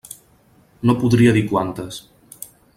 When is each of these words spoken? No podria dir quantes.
No 0.91 0.95
podria 1.03 1.35
dir 1.37 1.45
quantes. 1.53 2.03